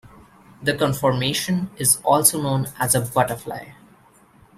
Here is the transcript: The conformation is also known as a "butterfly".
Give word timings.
The 0.63 0.75
conformation 0.75 1.69
is 1.77 1.97
also 1.97 2.41
known 2.41 2.69
as 2.79 2.95
a 2.95 3.01
"butterfly". 3.01 3.73